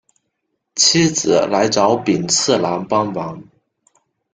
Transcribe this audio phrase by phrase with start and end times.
[0.73, 3.43] 妻子来找寅次郎帮忙。